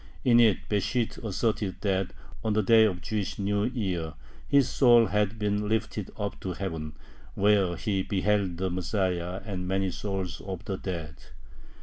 [0.25, 2.11] In it Besht asserted that
[2.43, 4.15] on the day of the Jewish New Year
[4.47, 6.93] his soul had been lifted up to heaven,
[7.35, 11.17] where he beheld the Messiah and many souls of the dead.